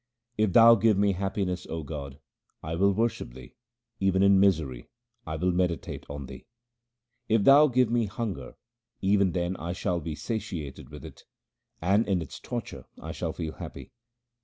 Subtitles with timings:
[0.35, 2.17] If Thou give me happiness, O God,
[2.63, 3.53] I will worship Thee;
[3.99, 4.89] even in misery
[5.27, 6.47] I will meditate on Thee.
[7.29, 8.55] If Thou give me hunger
[9.01, 11.25] even then I shall be satiated with it;
[11.83, 13.91] and in its torture I shall feel happy.